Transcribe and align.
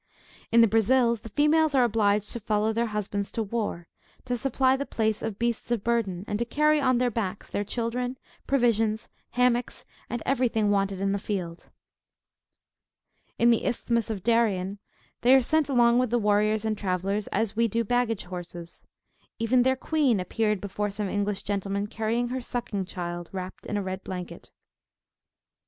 In 0.51 0.61
the 0.61 0.67
Brazils, 0.67 1.21
the 1.21 1.29
females 1.29 1.75
are 1.75 1.83
obliged 1.83 2.31
to 2.31 2.39
follow 2.39 2.73
their 2.73 2.87
husbands 2.87 3.31
to 3.33 3.43
war, 3.43 3.85
to 4.25 4.35
supply 4.35 4.75
the 4.75 4.83
place 4.87 5.21
of 5.21 5.37
beasts 5.37 5.69
of 5.69 5.83
burden, 5.83 6.25
and 6.27 6.39
to 6.39 6.43
carry 6.45 6.79
on 6.81 6.97
their 6.97 7.11
backs 7.11 7.51
their 7.51 7.63
children, 7.63 8.17
provisions, 8.47 9.09
hammocks, 9.33 9.85
and 10.09 10.23
every 10.25 10.47
thing 10.47 10.71
wanted 10.71 11.01
in 11.01 11.11
the 11.11 11.19
field. 11.19 11.69
In 13.37 13.51
the 13.51 13.63
Isthmus 13.63 14.09
of 14.09 14.23
Darien, 14.23 14.79
they 15.21 15.35
are 15.35 15.39
sent 15.39 15.69
along 15.69 15.99
with 15.99 16.11
warriors 16.11 16.65
and 16.65 16.75
travellers, 16.75 17.27
as 17.27 17.55
we 17.55 17.67
do 17.67 17.83
baggage 17.83 18.23
horses. 18.23 18.83
Even 19.37 19.61
their 19.61 19.75
Queen 19.75 20.19
appeared 20.19 20.59
before 20.59 20.89
some 20.89 21.09
English 21.09 21.43
gentlemen, 21.43 21.85
carrying 21.85 22.29
her 22.29 22.41
sucking 22.41 22.85
child, 22.85 23.29
wrapt 23.31 23.67
in 23.67 23.77
a 23.77 23.83
red 23.83 24.03
blanket. 24.03 24.51